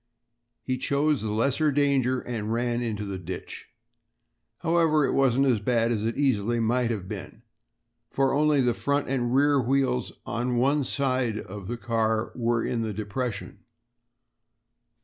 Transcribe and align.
He 0.63 0.79
chose 0.79 1.21
the 1.21 1.29
lesser 1.29 1.71
danger 1.71 2.21
and 2.21 2.51
ran 2.51 2.81
into 2.81 3.05
the 3.05 3.19
ditch. 3.19 3.67
However, 4.61 5.05
it 5.05 5.11
wasn't 5.11 5.45
as 5.45 5.59
bad 5.59 5.91
as 5.91 6.03
it 6.03 6.17
easily 6.17 6.59
might 6.59 6.89
have 6.89 7.07
been, 7.07 7.43
for 8.09 8.33
only 8.33 8.61
the 8.61 8.73
front 8.73 9.07
and 9.07 9.31
rear 9.35 9.61
wheels 9.61 10.11
of 10.25 10.47
one 10.55 10.83
side 10.85 11.37
of 11.37 11.67
the 11.67 11.77
car 11.77 12.31
were 12.33 12.65
in 12.65 12.81
the 12.81 12.93
depression. 12.95 13.59